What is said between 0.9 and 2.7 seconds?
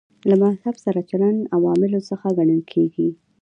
چلند عواملو څخه ګڼل